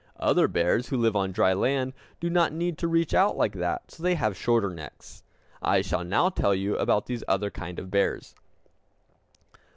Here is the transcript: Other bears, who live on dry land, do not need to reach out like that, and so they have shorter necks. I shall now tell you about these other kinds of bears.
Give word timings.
Other 0.19 0.47
bears, 0.47 0.87
who 0.89 0.97
live 0.97 1.15
on 1.15 1.31
dry 1.31 1.53
land, 1.53 1.93
do 2.19 2.27
not 2.27 2.51
need 2.53 2.79
to 2.79 2.87
reach 2.87 3.13
out 3.13 3.37
like 3.37 3.51
that, 3.53 3.83
and 3.83 3.91
so 3.91 4.01
they 4.01 4.15
have 4.15 4.35
shorter 4.35 4.71
necks. 4.71 5.21
I 5.61 5.81
shall 5.83 6.03
now 6.03 6.29
tell 6.29 6.55
you 6.55 6.75
about 6.75 7.05
these 7.05 7.23
other 7.27 7.51
kinds 7.51 7.79
of 7.79 7.91
bears. 7.91 8.33